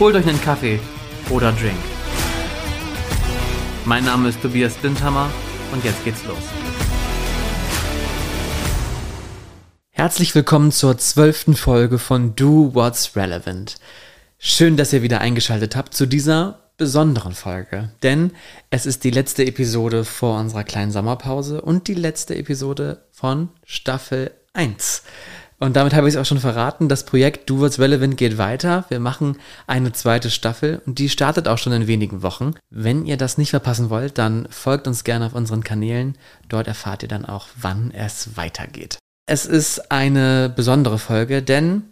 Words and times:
Holt 0.00 0.14
euch 0.14 0.28
einen 0.28 0.40
Kaffee 0.40 0.78
oder 1.28 1.50
Drink. 1.50 1.76
Mein 3.84 4.04
Name 4.04 4.28
ist 4.28 4.40
Tobias 4.40 4.74
Blindhammer 4.74 5.28
und 5.72 5.84
jetzt 5.84 6.04
geht's 6.04 6.24
los. 6.24 6.38
Herzlich 9.90 10.36
willkommen 10.36 10.70
zur 10.70 10.98
zwölften 10.98 11.56
Folge 11.56 11.98
von 11.98 12.36
Do 12.36 12.72
What's 12.74 13.16
Relevant. 13.16 13.74
Schön, 14.38 14.76
dass 14.76 14.92
ihr 14.92 15.02
wieder 15.02 15.20
eingeschaltet 15.20 15.74
habt 15.74 15.94
zu 15.94 16.06
dieser 16.06 16.70
besonderen 16.76 17.32
Folge, 17.32 17.90
denn 18.04 18.30
es 18.70 18.86
ist 18.86 19.02
die 19.02 19.10
letzte 19.10 19.44
Episode 19.44 20.04
vor 20.04 20.38
unserer 20.38 20.62
kleinen 20.62 20.92
Sommerpause 20.92 21.60
und 21.60 21.88
die 21.88 21.94
letzte 21.94 22.36
Episode 22.36 23.02
von 23.10 23.48
Staffel 23.64 24.30
1. 24.52 25.02
Und 25.60 25.74
damit 25.74 25.92
habe 25.94 26.08
ich 26.08 26.14
es 26.14 26.20
auch 26.20 26.24
schon 26.24 26.38
verraten. 26.38 26.88
Das 26.88 27.04
Projekt 27.04 27.50
Do 27.50 27.60
What's 27.60 27.80
Relevant 27.80 28.16
geht 28.16 28.38
weiter. 28.38 28.84
Wir 28.88 29.00
machen 29.00 29.38
eine 29.66 29.92
zweite 29.92 30.30
Staffel 30.30 30.80
und 30.86 30.98
die 31.00 31.08
startet 31.08 31.48
auch 31.48 31.58
schon 31.58 31.72
in 31.72 31.88
wenigen 31.88 32.22
Wochen. 32.22 32.54
Wenn 32.70 33.06
ihr 33.06 33.16
das 33.16 33.38
nicht 33.38 33.50
verpassen 33.50 33.90
wollt, 33.90 34.18
dann 34.18 34.46
folgt 34.50 34.86
uns 34.86 35.02
gerne 35.02 35.26
auf 35.26 35.34
unseren 35.34 35.64
Kanälen. 35.64 36.16
Dort 36.48 36.68
erfahrt 36.68 37.02
ihr 37.02 37.08
dann 37.08 37.24
auch, 37.24 37.48
wann 37.60 37.90
es 37.90 38.36
weitergeht. 38.36 38.98
Es 39.26 39.46
ist 39.46 39.90
eine 39.90 40.48
besondere 40.54 40.98
Folge, 40.98 41.42
denn 41.42 41.82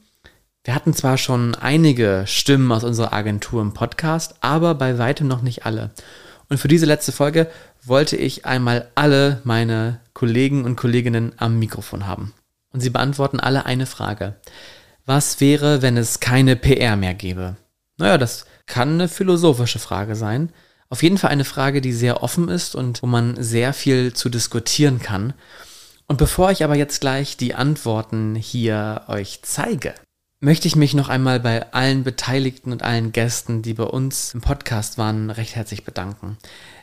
wir 0.64 0.74
hatten 0.74 0.94
zwar 0.94 1.18
schon 1.18 1.54
einige 1.54 2.24
Stimmen 2.26 2.70
aus 2.72 2.84
unserer 2.84 3.12
Agentur 3.12 3.62
im 3.62 3.74
Podcast, 3.74 4.36
aber 4.40 4.74
bei 4.74 4.98
weitem 4.98 5.26
noch 5.28 5.42
nicht 5.42 5.66
alle. 5.66 5.90
Und 6.48 6.58
für 6.58 6.68
diese 6.68 6.86
letzte 6.86 7.12
Folge 7.12 7.48
wollte 7.84 8.16
ich 8.16 8.46
einmal 8.46 8.88
alle 8.94 9.40
meine 9.44 10.00
Kollegen 10.12 10.64
und 10.64 10.76
Kolleginnen 10.76 11.32
am 11.36 11.58
Mikrofon 11.58 12.06
haben. 12.06 12.32
Und 12.76 12.82
sie 12.82 12.90
beantworten 12.90 13.40
alle 13.40 13.64
eine 13.64 13.86
Frage. 13.86 14.34
Was 15.06 15.40
wäre, 15.40 15.80
wenn 15.80 15.96
es 15.96 16.20
keine 16.20 16.56
PR 16.56 16.94
mehr 16.94 17.14
gäbe? 17.14 17.56
Naja, 17.96 18.18
das 18.18 18.44
kann 18.66 18.90
eine 18.90 19.08
philosophische 19.08 19.78
Frage 19.78 20.14
sein. 20.14 20.52
Auf 20.90 21.02
jeden 21.02 21.16
Fall 21.16 21.30
eine 21.30 21.46
Frage, 21.46 21.80
die 21.80 21.94
sehr 21.94 22.22
offen 22.22 22.50
ist 22.50 22.74
und 22.74 23.02
wo 23.02 23.06
man 23.06 23.42
sehr 23.42 23.72
viel 23.72 24.12
zu 24.12 24.28
diskutieren 24.28 24.98
kann. 24.98 25.32
Und 26.06 26.18
bevor 26.18 26.50
ich 26.50 26.64
aber 26.64 26.76
jetzt 26.76 27.00
gleich 27.00 27.38
die 27.38 27.54
Antworten 27.54 28.34
hier 28.34 29.04
euch 29.08 29.40
zeige, 29.40 29.94
möchte 30.40 30.68
ich 30.68 30.76
mich 30.76 30.92
noch 30.92 31.08
einmal 31.08 31.40
bei 31.40 31.72
allen 31.72 32.04
Beteiligten 32.04 32.72
und 32.72 32.82
allen 32.82 33.10
Gästen, 33.12 33.62
die 33.62 33.72
bei 33.72 33.84
uns 33.84 34.34
im 34.34 34.42
Podcast 34.42 34.98
waren, 34.98 35.30
recht 35.30 35.56
herzlich 35.56 35.82
bedanken. 35.82 36.36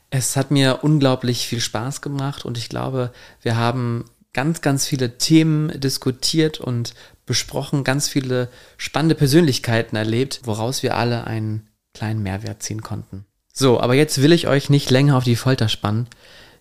Es 0.09 0.35
hat 0.38 0.50
mir 0.50 0.80
unglaublich 0.81 1.45
viel 1.47 1.59
Spaß 1.59 2.02
gemacht 2.02 2.45
und 2.45 2.57
ich 2.57 2.67
glaube, 2.67 3.11
wir 3.44 3.57
haben 3.57 4.05
ganz, 4.34 4.62
ganz 4.62 4.88
viele 4.88 5.17
Themen 5.17 5.80
diskutiert 5.80 6.59
und 6.59 6.94
besprochen, 7.26 7.84
ganz 7.84 8.09
viele 8.09 8.50
spannende 8.78 9.16
Persönlichkeiten 9.16 9.95
erlebt, 9.95 10.42
woraus 10.44 10.84
wir 10.84 10.98
alle 10.98 11.25
einen 11.25 11.67
kleinen 11.94 12.23
Mehrwert 12.23 12.63
ziehen 12.63 12.81
konnten. 12.81 13.25
So, 13.53 13.80
aber 13.80 13.94
jetzt 13.94 14.22
will 14.22 14.31
ich 14.31 14.47
euch 14.47 14.69
nicht 14.69 14.90
länger 14.90 15.16
auf 15.16 15.24
die 15.24 15.35
Folter 15.35 15.69
spannen. 15.69 16.07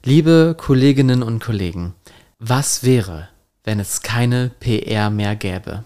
Liebe 0.05 0.55
Kolleginnen 0.59 1.23
und 1.23 1.43
Kollegen, 1.43 1.95
was 2.39 2.85
wäre, 2.85 3.29
wenn 3.65 3.81
es 3.81 4.03
keine 4.03 4.51
PR 4.61 5.09
mehr 5.09 5.35
gäbe? 5.35 5.85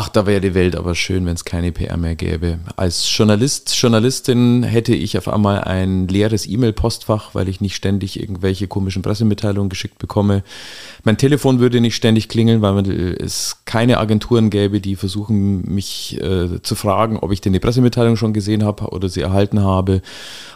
Ach, 0.00 0.08
da 0.08 0.26
wäre 0.26 0.40
die 0.40 0.54
Welt 0.54 0.76
aber 0.76 0.94
schön, 0.94 1.26
wenn 1.26 1.34
es 1.34 1.44
keine 1.44 1.72
PR 1.72 1.96
mehr 1.96 2.14
gäbe. 2.14 2.60
Als 2.76 3.04
Journalist, 3.16 3.74
Journalistin 3.74 4.62
hätte 4.62 4.94
ich 4.94 5.18
auf 5.18 5.26
einmal 5.26 5.64
ein 5.64 6.06
leeres 6.06 6.46
E-Mail-Postfach, 6.46 7.34
weil 7.34 7.48
ich 7.48 7.60
nicht 7.60 7.74
ständig 7.74 8.20
irgendwelche 8.20 8.68
komischen 8.68 9.02
Pressemitteilungen 9.02 9.68
geschickt 9.68 9.98
bekomme. 9.98 10.44
Mein 11.02 11.16
Telefon 11.16 11.58
würde 11.58 11.80
nicht 11.80 11.96
ständig 11.96 12.28
klingeln, 12.28 12.62
weil 12.62 12.88
es 13.20 13.64
keine 13.68 13.98
Agenturen 13.98 14.48
gäbe, 14.48 14.80
die 14.80 14.96
versuchen, 14.96 15.60
mich 15.72 16.18
äh, 16.22 16.62
zu 16.62 16.74
fragen, 16.74 17.18
ob 17.18 17.32
ich 17.32 17.42
denn 17.42 17.52
die 17.52 17.60
Pressemitteilung 17.60 18.16
schon 18.16 18.32
gesehen 18.32 18.64
habe 18.64 18.88
oder 18.88 19.10
sie 19.10 19.20
erhalten 19.20 19.62
habe. 19.62 20.00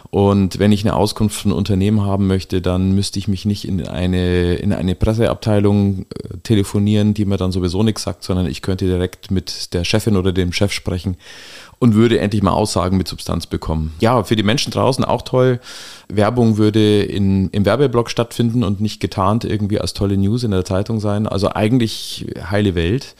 Und 0.09 0.57
wenn 0.57 0.71
ich 0.71 0.83
eine 0.83 0.95
Auskunft 0.95 1.39
von 1.39 1.51
Unternehmen 1.51 2.01
haben 2.01 2.25
möchte, 2.25 2.59
dann 2.59 2.95
müsste 2.95 3.19
ich 3.19 3.27
mich 3.27 3.45
nicht 3.45 3.67
in 3.67 3.87
eine, 3.87 4.55
in 4.55 4.73
eine 4.73 4.95
Presseabteilung 4.95 6.07
äh, 6.09 6.37
telefonieren, 6.41 7.13
die 7.13 7.25
mir 7.25 7.37
dann 7.37 7.51
sowieso 7.51 7.83
nichts 7.83 8.01
sagt, 8.01 8.23
sondern 8.23 8.47
ich 8.47 8.63
könnte 8.63 8.85
direkt 8.85 9.29
mit 9.29 9.75
der 9.75 9.83
Chefin 9.83 10.17
oder 10.17 10.31
dem 10.31 10.51
Chef 10.51 10.71
sprechen 10.71 11.15
und 11.83 11.95
würde 11.95 12.17
endlich 12.17 12.41
mal 12.41 12.51
Aussagen 12.51 12.95
mit 12.95 13.09
Substanz 13.09 13.45
bekommen. 13.45 13.93
Ja, 13.99 14.23
für 14.23 14.37
die 14.37 14.43
Menschen 14.43 14.71
draußen 14.71 15.03
auch 15.03 15.21
toll. 15.21 15.59
Werbung 16.07 16.55
würde 16.55 17.03
in, 17.03 17.49
im 17.49 17.65
Werbeblock 17.65 18.09
stattfinden 18.09 18.63
und 18.63 18.79
nicht 18.79 19.01
getarnt 19.01 19.43
irgendwie 19.43 19.81
als 19.81 19.93
tolle 19.93 20.15
News 20.15 20.43
in 20.43 20.51
der 20.51 20.63
Zeitung 20.63 21.01
sein. 21.01 21.27
Also 21.27 21.49
eigentlich 21.49 22.25
heile 22.49 22.73
Welt. 22.73 23.15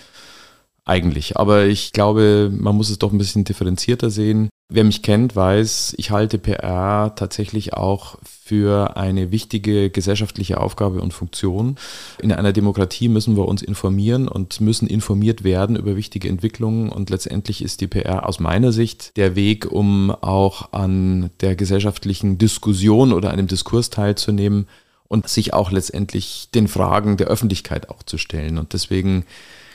Eigentlich. 0.85 1.35
Aber 1.35 1.65
ich 1.65 1.91
glaube, 1.91 2.53
man 2.57 2.77
muss 2.77 2.89
es 2.89 2.99
doch 2.99 3.11
ein 3.11 3.17
bisschen 3.17 3.43
differenzierter 3.43 4.09
sehen. 4.09 4.47
Wer 4.75 4.85
mich 4.85 5.03
kennt, 5.03 5.35
weiß, 5.35 5.93
ich 5.99 6.09
halte 6.09 6.39
PR 6.39 7.13
tatsächlich 7.15 7.75
auch 7.75 8.17
für 8.23 8.97
eine 8.97 9.29
wichtige 9.29 9.91
gesellschaftliche 9.91 10.59
Aufgabe 10.59 10.99
und 10.99 11.13
Funktion. 11.13 11.75
In 12.19 12.31
einer 12.31 12.53
Demokratie 12.53 13.07
müssen 13.07 13.37
wir 13.37 13.47
uns 13.47 13.61
informieren 13.61 14.27
und 14.27 14.61
müssen 14.61 14.87
informiert 14.87 15.43
werden 15.43 15.75
über 15.75 15.95
wichtige 15.95 16.27
Entwicklungen. 16.27 16.89
Und 16.89 17.11
letztendlich 17.11 17.63
ist 17.63 17.81
die 17.81 17.87
PR 17.87 18.27
aus 18.27 18.39
meiner 18.39 18.71
Sicht 18.71 19.15
der 19.15 19.35
Weg, 19.35 19.71
um 19.71 20.09
auch 20.09 20.73
an 20.73 21.29
der 21.41 21.55
gesellschaftlichen 21.55 22.39
Diskussion 22.39 23.13
oder 23.13 23.29
einem 23.29 23.45
Diskurs 23.45 23.91
teilzunehmen 23.91 24.67
und 25.07 25.27
sich 25.29 25.53
auch 25.53 25.69
letztendlich 25.69 26.49
den 26.55 26.67
Fragen 26.67 27.17
der 27.17 27.27
Öffentlichkeit 27.27 27.91
auch 27.91 28.01
zu 28.01 28.17
stellen. 28.17 28.57
Und 28.57 28.73
deswegen 28.73 29.25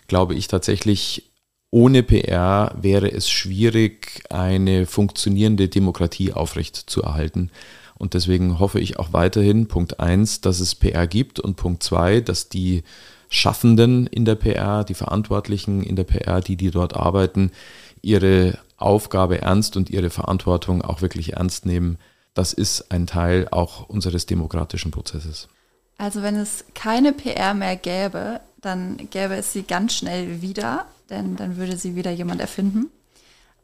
glaube 0.09 0.35
ich 0.35 0.49
tatsächlich, 0.49 1.23
ohne 1.71 2.03
PR 2.03 2.75
wäre 2.81 3.11
es 3.11 3.29
schwierig, 3.29 4.23
eine 4.31 4.87
funktionierende 4.87 5.69
Demokratie 5.69 6.33
aufrecht 6.33 6.77
zu 6.77 7.03
erhalten. 7.03 7.51
Und 7.97 8.15
deswegen 8.15 8.59
hoffe 8.59 8.81
ich 8.81 8.99
auch 8.99 9.13
weiterhin, 9.13 9.69
Punkt 9.69 10.01
eins, 10.01 10.41
dass 10.41 10.61
es 10.61 10.75
PR 10.75 11.07
gibt 11.07 11.41
und 11.41 11.57
Punkt 11.57 11.83
zwei, 11.83 12.21
dass 12.21 12.49
die 12.49 12.85
Schaffenden 13.29 14.07
in 14.07 14.25
der 14.25 14.37
PR, 14.37 14.85
die 14.85 14.95
Verantwortlichen 14.95 15.83
in 15.83 15.97
der 15.97 16.05
PR, 16.05 16.41
die, 16.41 16.57
die 16.57 16.71
dort 16.71 16.97
arbeiten, 16.97 17.51
ihre 18.01 18.59
Aufgabe 18.79 19.43
ernst 19.43 19.77
und 19.77 19.91
ihre 19.91 20.11
Verantwortung 20.11 20.81
auch 20.83 21.03
wirklich 21.03 21.35
ernst 21.35 21.67
nehmen. 21.67 21.99
Das 22.33 22.53
ist 22.53 22.93
ein 22.93 23.07
Teil 23.07 23.49
auch 23.51 23.89
unseres 23.89 24.25
demokratischen 24.25 24.93
Prozesses. 24.93 25.49
Also 25.99 26.23
wenn 26.23 26.37
es 26.37 26.65
keine 26.75 27.13
PR 27.13 27.53
mehr 27.55 27.77
gäbe, 27.77 28.41
dann 28.61 28.97
gäbe 29.11 29.35
es 29.35 29.53
sie 29.53 29.65
ganz 29.65 29.95
schnell 29.95 30.41
wieder 30.41 30.87
denn 31.11 31.37
dann 31.37 31.57
würde 31.57 31.77
sie 31.77 31.97
wieder 31.97 32.11
jemand 32.11 32.41
erfinden. 32.41 32.91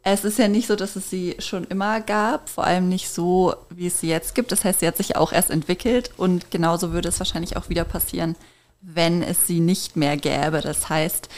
Es 0.03 0.25
ist 0.25 0.38
ja 0.38 0.49
nicht 0.49 0.66
so, 0.66 0.77
dass 0.77 0.97
es 0.97 1.09
sie 1.09 1.37
schon 1.38 1.65
immer 1.65 2.00
gab, 2.03 2.50
vor 2.50 2.65
allem 2.65 2.91
nicht 2.91 3.09
so, 3.09 3.55
wie 3.71 3.87
es 3.87 4.00
sie 4.00 4.09
jetzt 4.09 4.34
gibt. 4.34 4.53
Das 4.53 4.62
heißt, 4.62 4.81
sie 4.81 4.87
hat 4.87 4.99
sich 4.99 5.16
auch 5.16 5.32
erst 5.32 5.50
entwickelt 5.50 6.10
und 6.19 6.50
genauso 6.50 6.93
würde 6.93 7.09
es 7.09 7.19
wahrscheinlich 7.19 7.56
auch 7.56 7.71
wieder 7.71 7.84
passieren, 7.84 8.37
wenn 8.83 9.22
es 9.22 9.47
sie 9.47 9.60
nicht 9.60 9.97
mehr 9.97 10.19
gäbe. 10.19 10.60
Das 10.60 10.91
heißt, 10.91 11.30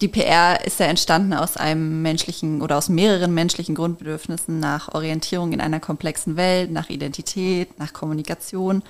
die 0.00 0.08
PR 0.08 0.64
ist 0.64 0.78
ja 0.78 0.86
entstanden 0.86 1.32
aus 1.32 1.56
einem 1.56 2.02
menschlichen 2.02 2.62
oder 2.62 2.76
aus 2.76 2.88
mehreren 2.88 3.34
menschlichen 3.34 3.74
Grundbedürfnissen 3.74 4.60
nach 4.60 4.94
Orientierung 4.94 5.52
in 5.52 5.60
einer 5.60 5.80
komplexen 5.80 6.36
Welt, 6.36 6.70
nach 6.70 6.90
Identität, 6.90 7.78
nach 7.78 7.92
Kommunikation 7.92 8.84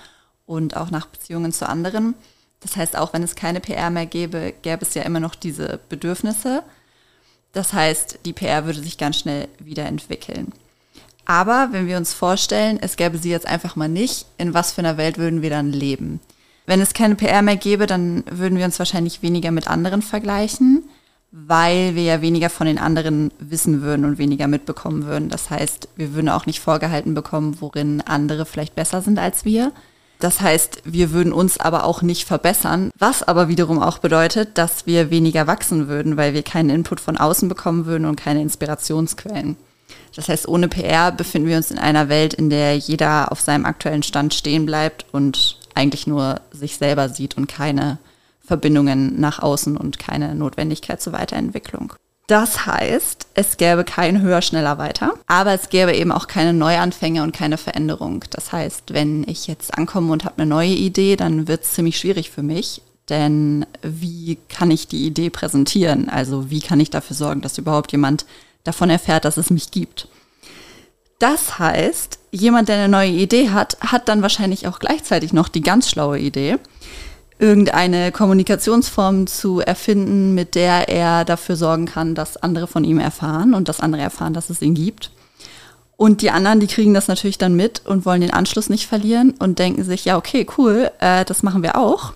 und 0.44 0.76
auch 0.76 0.90
nach 0.90 1.06
Beziehungen 1.06 1.52
zu 1.52 1.66
anderen. 1.68 2.14
Das 2.66 2.76
heißt, 2.76 2.96
auch 2.98 3.12
wenn 3.12 3.22
es 3.22 3.36
keine 3.36 3.60
PR 3.60 3.90
mehr 3.90 4.06
gäbe, 4.06 4.52
gäbe 4.62 4.84
es 4.84 4.94
ja 4.94 5.02
immer 5.02 5.20
noch 5.20 5.36
diese 5.36 5.78
Bedürfnisse. 5.88 6.64
Das 7.52 7.72
heißt, 7.72 8.20
die 8.24 8.32
PR 8.32 8.66
würde 8.66 8.80
sich 8.80 8.98
ganz 8.98 9.20
schnell 9.20 9.46
wieder 9.60 9.86
entwickeln. 9.86 10.52
Aber 11.26 11.68
wenn 11.70 11.86
wir 11.86 11.96
uns 11.96 12.12
vorstellen, 12.12 12.78
es 12.80 12.96
gäbe 12.96 13.18
sie 13.18 13.30
jetzt 13.30 13.46
einfach 13.46 13.76
mal 13.76 13.88
nicht, 13.88 14.26
in 14.36 14.52
was 14.52 14.72
für 14.72 14.80
einer 14.80 14.96
Welt 14.96 15.16
würden 15.16 15.42
wir 15.42 15.50
dann 15.50 15.72
leben? 15.72 16.18
Wenn 16.66 16.80
es 16.80 16.92
keine 16.92 17.14
PR 17.14 17.40
mehr 17.42 17.56
gäbe, 17.56 17.86
dann 17.86 18.24
würden 18.28 18.58
wir 18.58 18.64
uns 18.64 18.80
wahrscheinlich 18.80 19.22
weniger 19.22 19.52
mit 19.52 19.68
anderen 19.68 20.02
vergleichen, 20.02 20.88
weil 21.30 21.94
wir 21.94 22.02
ja 22.02 22.20
weniger 22.20 22.50
von 22.50 22.66
den 22.66 22.78
anderen 22.78 23.30
wissen 23.38 23.80
würden 23.80 24.04
und 24.04 24.18
weniger 24.18 24.48
mitbekommen 24.48 25.04
würden. 25.04 25.28
Das 25.28 25.50
heißt, 25.50 25.88
wir 25.94 26.14
würden 26.14 26.28
auch 26.28 26.46
nicht 26.46 26.58
vorgehalten 26.58 27.14
bekommen, 27.14 27.60
worin 27.60 28.00
andere 28.00 28.44
vielleicht 28.44 28.74
besser 28.74 29.02
sind 29.02 29.20
als 29.20 29.44
wir. 29.44 29.70
Das 30.18 30.40
heißt, 30.40 30.82
wir 30.84 31.10
würden 31.10 31.32
uns 31.32 31.58
aber 31.60 31.84
auch 31.84 32.00
nicht 32.00 32.26
verbessern, 32.26 32.90
was 32.98 33.22
aber 33.22 33.48
wiederum 33.48 33.82
auch 33.82 33.98
bedeutet, 33.98 34.56
dass 34.56 34.86
wir 34.86 35.10
weniger 35.10 35.46
wachsen 35.46 35.88
würden, 35.88 36.16
weil 36.16 36.32
wir 36.32 36.42
keinen 36.42 36.70
Input 36.70 37.00
von 37.00 37.18
außen 37.18 37.48
bekommen 37.48 37.84
würden 37.84 38.06
und 38.06 38.16
keine 38.16 38.40
Inspirationsquellen. 38.40 39.56
Das 40.14 40.28
heißt, 40.28 40.48
ohne 40.48 40.68
PR 40.68 41.12
befinden 41.12 41.48
wir 41.48 41.58
uns 41.58 41.70
in 41.70 41.78
einer 41.78 42.08
Welt, 42.08 42.32
in 42.32 42.48
der 42.48 42.76
jeder 42.76 43.30
auf 43.30 43.40
seinem 43.40 43.66
aktuellen 43.66 44.02
Stand 44.02 44.32
stehen 44.32 44.64
bleibt 44.64 45.04
und 45.12 45.58
eigentlich 45.74 46.06
nur 46.06 46.40
sich 46.50 46.78
selber 46.78 47.10
sieht 47.10 47.36
und 47.36 47.46
keine 47.46 47.98
Verbindungen 48.40 49.20
nach 49.20 49.40
außen 49.40 49.76
und 49.76 49.98
keine 49.98 50.34
Notwendigkeit 50.34 51.02
zur 51.02 51.12
Weiterentwicklung. 51.12 51.92
Das 52.26 52.66
heißt, 52.66 53.28
es 53.34 53.56
gäbe 53.56 53.84
kein 53.84 54.20
höher, 54.20 54.42
schneller, 54.42 54.78
weiter, 54.78 55.14
aber 55.28 55.52
es 55.52 55.68
gäbe 55.68 55.92
eben 55.94 56.10
auch 56.10 56.26
keine 56.26 56.52
Neuanfänge 56.52 57.22
und 57.22 57.32
keine 57.32 57.56
Veränderung. 57.56 58.24
Das 58.30 58.50
heißt, 58.50 58.92
wenn 58.92 59.24
ich 59.28 59.46
jetzt 59.46 59.78
ankomme 59.78 60.12
und 60.12 60.24
habe 60.24 60.38
eine 60.38 60.46
neue 60.46 60.70
Idee, 60.70 61.14
dann 61.14 61.46
wird 61.46 61.62
es 61.62 61.74
ziemlich 61.74 61.98
schwierig 61.98 62.30
für 62.30 62.42
mich, 62.42 62.82
denn 63.08 63.64
wie 63.82 64.38
kann 64.48 64.72
ich 64.72 64.88
die 64.88 65.06
Idee 65.06 65.30
präsentieren? 65.30 66.08
Also 66.08 66.50
wie 66.50 66.60
kann 66.60 66.80
ich 66.80 66.90
dafür 66.90 67.14
sorgen, 67.14 67.42
dass 67.42 67.58
überhaupt 67.58 67.92
jemand 67.92 68.26
davon 68.64 68.90
erfährt, 68.90 69.24
dass 69.24 69.36
es 69.36 69.50
mich 69.50 69.70
gibt? 69.70 70.08
Das 71.20 71.60
heißt, 71.60 72.18
jemand, 72.32 72.68
der 72.68 72.76
eine 72.76 72.88
neue 72.88 73.10
Idee 73.10 73.50
hat, 73.50 73.78
hat 73.80 74.08
dann 74.08 74.22
wahrscheinlich 74.22 74.66
auch 74.66 74.80
gleichzeitig 74.80 75.32
noch 75.32 75.48
die 75.48 75.62
ganz 75.62 75.88
schlaue 75.88 76.18
Idee 76.18 76.58
irgendeine 77.38 78.12
Kommunikationsform 78.12 79.26
zu 79.26 79.60
erfinden, 79.60 80.34
mit 80.34 80.54
der 80.54 80.88
er 80.88 81.24
dafür 81.24 81.56
sorgen 81.56 81.86
kann, 81.86 82.14
dass 82.14 82.36
andere 82.36 82.66
von 82.66 82.84
ihm 82.84 82.98
erfahren 82.98 83.54
und 83.54 83.68
dass 83.68 83.80
andere 83.80 84.02
erfahren, 84.02 84.34
dass 84.34 84.50
es 84.50 84.62
ihn 84.62 84.74
gibt. 84.74 85.10
Und 85.98 86.22
die 86.22 86.30
anderen, 86.30 86.60
die 86.60 86.66
kriegen 86.66 86.94
das 86.94 87.08
natürlich 87.08 87.38
dann 87.38 87.56
mit 87.56 87.84
und 87.86 88.04
wollen 88.04 88.20
den 88.20 88.32
Anschluss 88.32 88.68
nicht 88.68 88.86
verlieren 88.86 89.34
und 89.38 89.58
denken 89.58 89.82
sich, 89.82 90.04
ja, 90.04 90.16
okay, 90.16 90.46
cool, 90.58 90.90
äh, 91.00 91.24
das 91.24 91.42
machen 91.42 91.62
wir 91.62 91.76
auch 91.76 92.12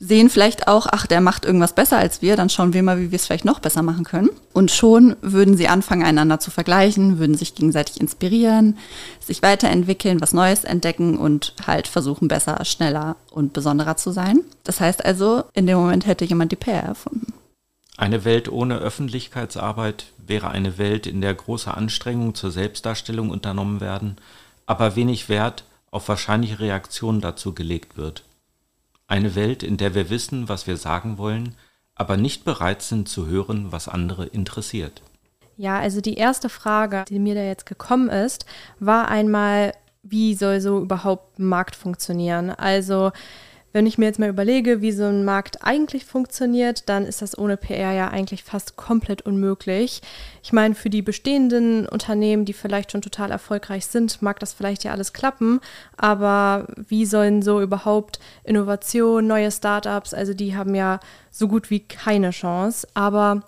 sehen 0.00 0.30
vielleicht 0.30 0.68
auch, 0.68 0.86
ach, 0.90 1.06
der 1.06 1.20
macht 1.20 1.44
irgendwas 1.44 1.72
besser 1.72 1.98
als 1.98 2.22
wir, 2.22 2.36
dann 2.36 2.50
schauen 2.50 2.72
wir 2.72 2.82
mal, 2.82 3.00
wie 3.00 3.10
wir 3.10 3.16
es 3.16 3.26
vielleicht 3.26 3.44
noch 3.44 3.58
besser 3.58 3.82
machen 3.82 4.04
können. 4.04 4.30
Und 4.52 4.70
schon 4.70 5.16
würden 5.22 5.56
sie 5.56 5.68
anfangen, 5.68 6.04
einander 6.04 6.38
zu 6.38 6.50
vergleichen, 6.50 7.18
würden 7.18 7.36
sich 7.36 7.54
gegenseitig 7.54 8.00
inspirieren, 8.00 8.78
sich 9.20 9.42
weiterentwickeln, 9.42 10.20
was 10.20 10.32
Neues 10.32 10.64
entdecken 10.64 11.18
und 11.18 11.54
halt 11.66 11.88
versuchen, 11.88 12.28
besser, 12.28 12.64
schneller 12.64 13.16
und 13.30 13.52
besonderer 13.52 13.96
zu 13.96 14.12
sein. 14.12 14.40
Das 14.64 14.80
heißt 14.80 15.04
also, 15.04 15.44
in 15.52 15.66
dem 15.66 15.78
Moment 15.78 16.06
hätte 16.06 16.24
jemand 16.24 16.52
die 16.52 16.56
PR 16.56 16.82
erfunden. 16.82 17.32
Eine 17.96 18.24
Welt 18.24 18.48
ohne 18.48 18.78
Öffentlichkeitsarbeit 18.78 20.06
wäre 20.24 20.50
eine 20.50 20.78
Welt, 20.78 21.08
in 21.08 21.20
der 21.20 21.34
große 21.34 21.74
Anstrengungen 21.74 22.36
zur 22.36 22.52
Selbstdarstellung 22.52 23.30
unternommen 23.30 23.80
werden, 23.80 24.16
aber 24.66 24.94
wenig 24.94 25.28
Wert 25.28 25.64
auf 25.90 26.08
wahrscheinliche 26.08 26.60
Reaktionen 26.60 27.20
dazu 27.20 27.54
gelegt 27.54 27.96
wird. 27.96 28.22
Eine 29.08 29.34
Welt, 29.34 29.62
in 29.62 29.78
der 29.78 29.94
wir 29.94 30.10
wissen, 30.10 30.48
was 30.48 30.66
wir 30.66 30.76
sagen 30.76 31.18
wollen, 31.18 31.54
aber 31.94 32.16
nicht 32.16 32.44
bereit 32.44 32.82
sind 32.82 33.08
zu 33.08 33.26
hören, 33.26 33.72
was 33.72 33.88
andere 33.88 34.26
interessiert. 34.26 35.02
Ja, 35.56 35.80
also 35.80 36.00
die 36.00 36.14
erste 36.14 36.48
Frage, 36.48 37.04
die 37.08 37.18
mir 37.18 37.34
da 37.34 37.42
jetzt 37.42 37.66
gekommen 37.66 38.10
ist, 38.10 38.46
war 38.78 39.08
einmal, 39.08 39.72
wie 40.02 40.34
soll 40.34 40.60
so 40.60 40.78
überhaupt 40.78 41.40
ein 41.40 41.46
Markt 41.46 41.74
funktionieren? 41.74 42.50
Also 42.50 43.10
wenn 43.72 43.86
ich 43.86 43.98
mir 43.98 44.06
jetzt 44.06 44.18
mal 44.18 44.28
überlege, 44.28 44.80
wie 44.80 44.92
so 44.92 45.04
ein 45.04 45.24
Markt 45.24 45.64
eigentlich 45.64 46.04
funktioniert, 46.04 46.88
dann 46.88 47.04
ist 47.04 47.22
das 47.22 47.36
ohne 47.36 47.56
PR 47.56 47.92
ja 47.92 48.08
eigentlich 48.08 48.42
fast 48.42 48.76
komplett 48.76 49.22
unmöglich. 49.22 50.00
Ich 50.42 50.52
meine, 50.52 50.74
für 50.74 50.90
die 50.90 51.02
bestehenden 51.02 51.86
Unternehmen, 51.86 52.44
die 52.44 52.54
vielleicht 52.54 52.92
schon 52.92 53.02
total 53.02 53.30
erfolgreich 53.30 53.86
sind, 53.86 54.22
mag 54.22 54.40
das 54.40 54.54
vielleicht 54.54 54.84
ja 54.84 54.92
alles 54.92 55.12
klappen, 55.12 55.60
aber 55.96 56.66
wie 56.76 57.06
sollen 57.06 57.42
so 57.42 57.60
überhaupt 57.60 58.18
Innovation, 58.44 59.26
neue 59.26 59.50
Startups, 59.50 60.14
also 60.14 60.32
die 60.34 60.56
haben 60.56 60.74
ja 60.74 61.00
so 61.30 61.48
gut 61.48 61.70
wie 61.70 61.80
keine 61.80 62.30
Chance. 62.30 62.88
Aber 62.94 63.42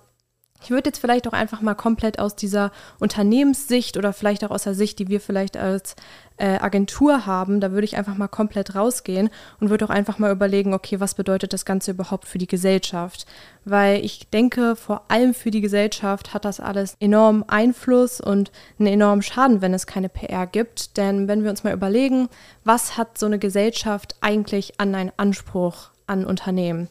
ich 0.62 0.70
würde 0.70 0.90
jetzt 0.90 0.98
vielleicht 0.98 1.26
auch 1.26 1.32
einfach 1.32 1.60
mal 1.60 1.74
komplett 1.74 2.18
aus 2.18 2.36
dieser 2.36 2.70
Unternehmenssicht 2.98 3.96
oder 3.96 4.12
vielleicht 4.12 4.44
auch 4.44 4.50
aus 4.50 4.64
der 4.64 4.74
Sicht, 4.74 4.98
die 4.98 5.08
wir 5.08 5.20
vielleicht 5.20 5.56
als 5.56 5.96
äh, 6.40 6.58
Agentur 6.58 7.26
haben, 7.26 7.60
da 7.60 7.70
würde 7.72 7.84
ich 7.84 7.96
einfach 7.96 8.16
mal 8.16 8.28
komplett 8.28 8.74
rausgehen 8.74 9.28
und 9.60 9.68
würde 9.68 9.84
auch 9.84 9.90
einfach 9.90 10.18
mal 10.18 10.32
überlegen, 10.32 10.72
okay, 10.72 10.98
was 10.98 11.14
bedeutet 11.14 11.52
das 11.52 11.64
Ganze 11.64 11.90
überhaupt 11.90 12.26
für 12.26 12.38
die 12.38 12.46
Gesellschaft? 12.46 13.26
Weil 13.64 14.02
ich 14.04 14.28
denke, 14.30 14.74
vor 14.74 15.02
allem 15.08 15.34
für 15.34 15.50
die 15.50 15.60
Gesellschaft 15.60 16.32
hat 16.32 16.46
das 16.46 16.58
alles 16.58 16.96
enormen 16.98 17.44
Einfluss 17.48 18.20
und 18.20 18.50
einen 18.78 18.88
enormen 18.88 19.22
Schaden, 19.22 19.60
wenn 19.60 19.74
es 19.74 19.86
keine 19.86 20.08
PR 20.08 20.46
gibt. 20.46 20.96
Denn 20.96 21.28
wenn 21.28 21.42
wir 21.42 21.50
uns 21.50 21.62
mal 21.62 21.74
überlegen, 21.74 22.28
was 22.64 22.96
hat 22.96 23.18
so 23.18 23.26
eine 23.26 23.38
Gesellschaft 23.38 24.16
eigentlich 24.22 24.80
an 24.80 24.94
einen 24.94 25.12
Anspruch 25.18 25.90
an 26.06 26.24
Unternehmen? 26.24 26.88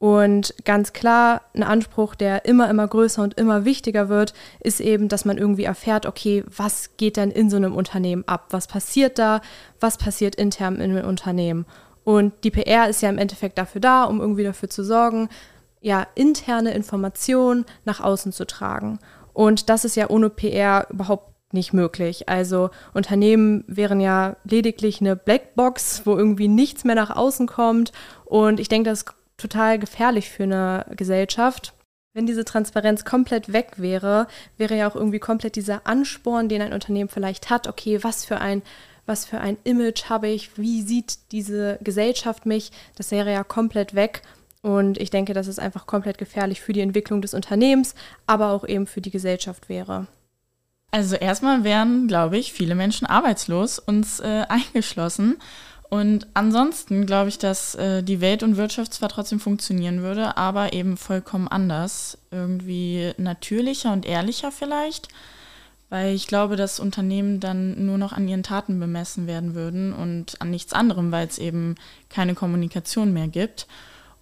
Und 0.00 0.54
ganz 0.64 0.94
klar, 0.94 1.42
ein 1.54 1.62
Anspruch, 1.62 2.14
der 2.14 2.46
immer, 2.46 2.70
immer 2.70 2.88
größer 2.88 3.22
und 3.22 3.34
immer 3.34 3.66
wichtiger 3.66 4.08
wird, 4.08 4.32
ist 4.58 4.80
eben, 4.80 5.08
dass 5.08 5.26
man 5.26 5.36
irgendwie 5.36 5.64
erfährt, 5.64 6.06
okay, 6.06 6.42
was 6.56 6.96
geht 6.96 7.18
denn 7.18 7.30
in 7.30 7.50
so 7.50 7.58
einem 7.58 7.76
Unternehmen 7.76 8.24
ab? 8.26 8.46
Was 8.48 8.66
passiert 8.66 9.18
da? 9.18 9.42
Was 9.78 9.98
passiert 9.98 10.36
intern 10.36 10.76
in 10.76 10.96
einem 10.96 11.06
Unternehmen? 11.06 11.66
Und 12.02 12.32
die 12.44 12.50
PR 12.50 12.88
ist 12.88 13.02
ja 13.02 13.10
im 13.10 13.18
Endeffekt 13.18 13.58
dafür 13.58 13.82
da, 13.82 14.04
um 14.04 14.22
irgendwie 14.22 14.42
dafür 14.42 14.70
zu 14.70 14.82
sorgen, 14.82 15.28
ja, 15.82 16.06
interne 16.14 16.72
Informationen 16.72 17.66
nach 17.84 18.00
außen 18.00 18.32
zu 18.32 18.46
tragen. 18.46 19.00
Und 19.34 19.68
das 19.68 19.84
ist 19.84 19.96
ja 19.96 20.08
ohne 20.08 20.30
PR 20.30 20.86
überhaupt 20.88 21.34
nicht 21.52 21.74
möglich. 21.74 22.26
Also 22.26 22.70
Unternehmen 22.94 23.64
wären 23.66 24.00
ja 24.00 24.36
lediglich 24.44 25.02
eine 25.02 25.14
Blackbox, 25.14 26.06
wo 26.06 26.16
irgendwie 26.16 26.48
nichts 26.48 26.84
mehr 26.84 26.94
nach 26.94 27.14
außen 27.14 27.46
kommt. 27.46 27.92
Und 28.24 28.60
ich 28.60 28.68
denke, 28.68 28.88
das 28.88 29.04
total 29.40 29.78
gefährlich 29.78 30.30
für 30.30 30.44
eine 30.44 30.86
Gesellschaft. 30.90 31.74
Wenn 32.12 32.26
diese 32.26 32.44
Transparenz 32.44 33.04
komplett 33.04 33.52
weg 33.52 33.74
wäre, 33.76 34.26
wäre 34.56 34.76
ja 34.76 34.90
auch 34.90 34.96
irgendwie 34.96 35.20
komplett 35.20 35.56
dieser 35.56 35.86
Ansporn, 35.86 36.48
den 36.48 36.62
ein 36.62 36.72
Unternehmen 36.72 37.08
vielleicht 37.08 37.50
hat, 37.50 37.68
okay, 37.68 38.02
was 38.02 38.24
für 38.24 38.40
ein 38.40 38.62
was 39.06 39.24
für 39.24 39.40
ein 39.40 39.58
Image 39.64 40.04
habe 40.08 40.28
ich, 40.28 40.56
wie 40.56 40.82
sieht 40.82 41.32
diese 41.32 41.78
Gesellschaft 41.82 42.46
mich, 42.46 42.70
das 42.96 43.10
wäre 43.10 43.32
ja 43.32 43.42
komplett 43.42 43.94
weg. 43.94 44.22
Und 44.62 44.98
ich 44.98 45.10
denke, 45.10 45.34
dass 45.34 45.48
es 45.48 45.58
einfach 45.58 45.86
komplett 45.86 46.16
gefährlich 46.18 46.60
für 46.60 46.72
die 46.72 46.80
Entwicklung 46.80 47.22
des 47.22 47.34
Unternehmens, 47.34 47.94
aber 48.26 48.50
auch 48.50 48.66
eben 48.66 48.86
für 48.86 49.00
die 49.00 49.10
Gesellschaft 49.10 49.68
wäre. 49.68 50.06
Also 50.90 51.16
erstmal 51.16 51.64
wären, 51.64 52.08
glaube 52.08 52.36
ich, 52.36 52.52
viele 52.52 52.74
Menschen 52.74 53.06
arbeitslos, 53.06 53.78
uns 53.78 54.20
äh, 54.20 54.44
eingeschlossen. 54.48 55.38
Und 55.90 56.28
ansonsten 56.34 57.04
glaube 57.04 57.30
ich, 57.30 57.38
dass 57.38 57.74
äh, 57.74 58.04
die 58.04 58.20
Welt 58.20 58.44
und 58.44 58.56
Wirtschaft 58.56 58.94
zwar 58.94 59.08
trotzdem 59.08 59.40
funktionieren 59.40 60.02
würde, 60.02 60.36
aber 60.36 60.72
eben 60.72 60.96
vollkommen 60.96 61.48
anders. 61.48 62.16
Irgendwie 62.30 63.12
natürlicher 63.18 63.92
und 63.92 64.06
ehrlicher 64.06 64.52
vielleicht. 64.52 65.08
Weil 65.88 66.14
ich 66.14 66.28
glaube, 66.28 66.54
dass 66.54 66.78
Unternehmen 66.78 67.40
dann 67.40 67.84
nur 67.84 67.98
noch 67.98 68.12
an 68.12 68.28
ihren 68.28 68.44
Taten 68.44 68.78
bemessen 68.78 69.26
werden 69.26 69.56
würden 69.56 69.92
und 69.92 70.40
an 70.40 70.50
nichts 70.52 70.72
anderem, 70.72 71.10
weil 71.10 71.26
es 71.26 71.38
eben 71.38 71.74
keine 72.08 72.36
Kommunikation 72.36 73.12
mehr 73.12 73.26
gibt. 73.26 73.66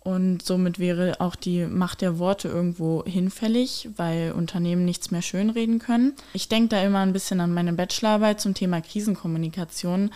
Und 0.01 0.43
somit 0.43 0.79
wäre 0.79 1.21
auch 1.21 1.37
die 1.37 1.67
Macht 1.67 2.01
der 2.01 2.19
Worte 2.19 2.49
irgendwo 2.49 3.05
hinfällig, 3.05 3.91
weil 3.97 4.33
Unternehmen 4.33 4.87
nichts 4.87 5.11
mehr 5.11 5.21
schönreden 5.21 5.81
können. 5.81 6.15
Ich 6.33 6.49
denke 6.49 6.69
da 6.69 6.83
immer 6.83 7.01
ein 7.01 7.13
bisschen 7.13 7.41
an 7.41 7.53
meine 7.53 7.75
Bachelorarbeit 7.75 8.41
zum 8.41 8.55
Thema 8.55 8.81
Krisenkommunikation 8.81 10.11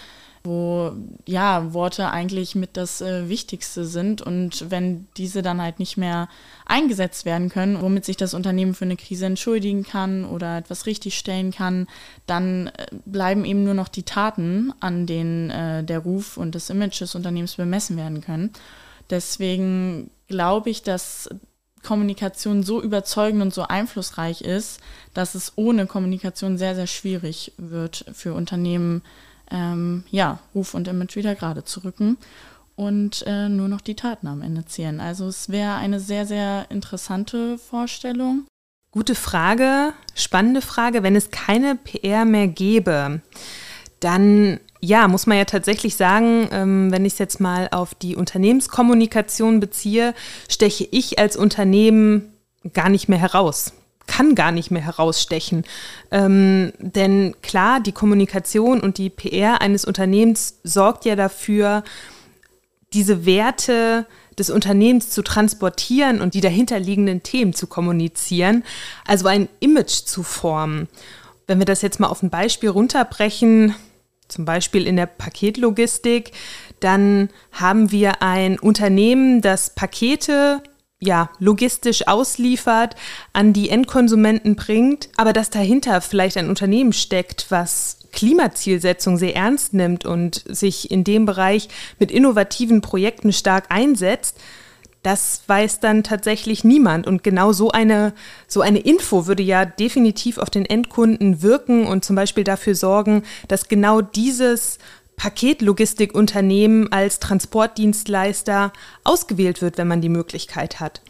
wo 0.44 0.92
ja 1.26 1.72
Worte 1.72 2.10
eigentlich 2.10 2.54
mit 2.54 2.76
das 2.76 3.00
äh, 3.00 3.28
Wichtigste 3.28 3.84
sind 3.84 4.22
und 4.22 4.70
wenn 4.70 5.06
diese 5.16 5.42
dann 5.42 5.62
halt 5.62 5.78
nicht 5.78 5.96
mehr 5.96 6.28
eingesetzt 6.66 7.24
werden 7.24 7.48
können, 7.48 7.80
womit 7.80 8.04
sich 8.04 8.16
das 8.16 8.34
Unternehmen 8.34 8.74
für 8.74 8.84
eine 8.84 8.96
Krise 8.96 9.26
entschuldigen 9.26 9.84
kann 9.84 10.24
oder 10.24 10.58
etwas 10.58 10.86
richtigstellen 10.86 11.52
kann, 11.52 11.86
dann 12.26 12.68
äh, 12.68 12.86
bleiben 13.04 13.44
eben 13.44 13.64
nur 13.64 13.74
noch 13.74 13.88
die 13.88 14.02
Taten, 14.02 14.72
an 14.80 15.06
denen 15.06 15.50
äh, 15.50 15.84
der 15.84 16.00
Ruf 16.00 16.36
und 16.36 16.54
das 16.54 16.70
Image 16.70 17.00
des 17.00 17.14
Unternehmens 17.14 17.54
bemessen 17.54 17.96
werden 17.96 18.20
können. 18.20 18.50
Deswegen 19.10 20.10
glaube 20.26 20.70
ich, 20.70 20.82
dass 20.82 21.28
Kommunikation 21.82 22.62
so 22.62 22.80
überzeugend 22.80 23.42
und 23.42 23.52
so 23.52 23.62
einflussreich 23.62 24.42
ist, 24.42 24.80
dass 25.14 25.34
es 25.34 25.52
ohne 25.56 25.86
Kommunikation 25.86 26.56
sehr, 26.56 26.74
sehr 26.74 26.86
schwierig 26.86 27.52
wird 27.58 28.04
für 28.12 28.34
Unternehmen, 28.34 29.02
ähm, 29.52 30.04
ja, 30.10 30.38
Ruf 30.54 30.74
und 30.74 30.88
Image 30.88 31.16
wieder 31.16 31.34
gerade 31.34 31.64
zu 31.64 31.84
rücken 31.84 32.16
und 32.74 33.24
äh, 33.26 33.48
nur 33.48 33.68
noch 33.68 33.80
die 33.80 33.94
Taten 33.94 34.26
am 34.26 34.42
Ende 34.42 34.64
zählen. 34.64 35.00
Also 35.00 35.28
es 35.28 35.50
wäre 35.50 35.74
eine 35.74 36.00
sehr, 36.00 36.26
sehr 36.26 36.66
interessante 36.70 37.58
Vorstellung. 37.58 38.46
Gute 38.90 39.14
Frage, 39.14 39.92
spannende 40.14 40.60
Frage. 40.60 41.02
Wenn 41.02 41.16
es 41.16 41.30
keine 41.30 41.76
PR 41.76 42.24
mehr 42.24 42.48
gäbe, 42.48 43.20
dann 44.00 44.60
ja, 44.80 45.06
muss 45.06 45.26
man 45.26 45.38
ja 45.38 45.44
tatsächlich 45.44 45.96
sagen, 45.96 46.48
ähm, 46.50 46.90
wenn 46.90 47.04
ich 47.04 47.12
es 47.12 47.18
jetzt 47.18 47.40
mal 47.40 47.68
auf 47.70 47.94
die 47.94 48.16
Unternehmenskommunikation 48.16 49.60
beziehe, 49.60 50.12
steche 50.48 50.88
ich 50.90 51.18
als 51.18 51.36
Unternehmen 51.36 52.32
gar 52.72 52.88
nicht 52.88 53.08
mehr 53.08 53.18
heraus 53.18 53.72
kann 54.06 54.34
gar 54.34 54.52
nicht 54.52 54.70
mehr 54.70 54.82
herausstechen. 54.82 55.64
Ähm, 56.10 56.72
denn 56.78 57.34
klar, 57.42 57.80
die 57.80 57.92
Kommunikation 57.92 58.80
und 58.80 58.98
die 58.98 59.10
PR 59.10 59.60
eines 59.60 59.84
Unternehmens 59.84 60.58
sorgt 60.64 61.04
ja 61.04 61.16
dafür, 61.16 61.84
diese 62.92 63.24
Werte 63.24 64.06
des 64.38 64.50
Unternehmens 64.50 65.10
zu 65.10 65.22
transportieren 65.22 66.20
und 66.20 66.34
die 66.34 66.40
dahinterliegenden 66.40 67.22
Themen 67.22 67.52
zu 67.52 67.66
kommunizieren, 67.66 68.64
also 69.06 69.28
ein 69.28 69.48
Image 69.60 70.04
zu 70.04 70.22
formen. 70.22 70.88
Wenn 71.46 71.58
wir 71.58 71.64
das 71.64 71.82
jetzt 71.82 72.00
mal 72.00 72.08
auf 72.08 72.22
ein 72.22 72.30
Beispiel 72.30 72.70
runterbrechen, 72.70 73.74
zum 74.28 74.44
Beispiel 74.44 74.86
in 74.86 74.96
der 74.96 75.06
Paketlogistik, 75.06 76.32
dann 76.80 77.28
haben 77.52 77.90
wir 77.90 78.22
ein 78.22 78.58
Unternehmen, 78.58 79.42
das 79.42 79.74
Pakete 79.74 80.62
ja, 81.02 81.30
logistisch 81.40 82.06
ausliefert, 82.06 82.94
an 83.32 83.52
die 83.52 83.70
Endkonsumenten 83.70 84.54
bringt, 84.54 85.08
aber 85.16 85.32
dass 85.32 85.50
dahinter 85.50 86.00
vielleicht 86.00 86.36
ein 86.36 86.48
Unternehmen 86.48 86.92
steckt, 86.92 87.46
was 87.50 87.98
Klimazielsetzung 88.12 89.16
sehr 89.16 89.34
ernst 89.34 89.74
nimmt 89.74 90.04
und 90.06 90.44
sich 90.46 90.92
in 90.92 91.02
dem 91.02 91.26
Bereich 91.26 91.68
mit 91.98 92.12
innovativen 92.12 92.82
Projekten 92.82 93.32
stark 93.32 93.64
einsetzt, 93.70 94.38
das 95.02 95.42
weiß 95.48 95.80
dann 95.80 96.04
tatsächlich 96.04 96.62
niemand. 96.62 97.08
Und 97.08 97.24
genau 97.24 97.52
so 97.52 97.72
eine, 97.72 98.12
so 98.46 98.60
eine 98.60 98.78
Info 98.78 99.26
würde 99.26 99.42
ja 99.42 99.64
definitiv 99.64 100.38
auf 100.38 100.50
den 100.50 100.64
Endkunden 100.64 101.42
wirken 101.42 101.88
und 101.88 102.04
zum 102.04 102.14
Beispiel 102.14 102.44
dafür 102.44 102.76
sorgen, 102.76 103.24
dass 103.48 103.66
genau 103.66 104.02
dieses 104.02 104.78
Paketlogistikunternehmen 105.16 106.90
als 106.92 107.20
Transportdienstleister 107.20 108.72
ausgewählt 109.04 109.62
wird, 109.62 109.78
wenn 109.78 109.88
man 109.88 110.00
die 110.00 110.08
Möglichkeit 110.08 110.80
hat. 110.80 111.02